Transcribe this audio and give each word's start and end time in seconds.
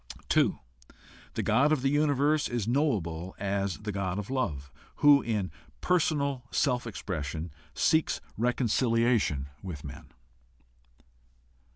2. 0.29 0.57
The 1.35 1.43
God 1.43 1.71
of 1.71 1.83
the 1.83 1.89
universe 1.91 2.47
is 2.49 2.67
knowable 2.67 3.35
as 3.37 3.77
the 3.83 3.91
God 3.91 4.17
of 4.17 4.31
love, 4.31 4.71
who 4.95 5.21
in 5.21 5.51
personal 5.79 6.43
self 6.49 6.87
expression 6.87 7.51
seeks 7.75 8.19
reconciliation 8.35 9.47
with 9.61 9.83
men. 9.83 10.05